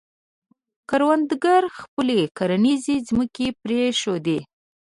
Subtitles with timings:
[0.89, 4.39] کروندګرو خپلې کرنیزې ځمکې پرېښودې.